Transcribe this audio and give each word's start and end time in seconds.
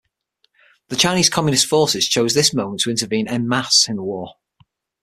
The 0.87 0.95
Chinese 0.95 1.29
Communist 1.29 1.67
Forces 1.67 2.07
choose 2.07 2.33
this 2.33 2.55
moment 2.55 2.79
to 2.81 2.89
intervene 2.89 3.27
"en 3.27 3.47
masse" 3.47 3.87
in 3.87 3.97
the 3.97 4.01
war. 4.03 4.33